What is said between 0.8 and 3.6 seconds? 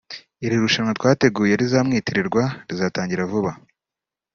twateguye rizamwitirirwa rizatangira vuba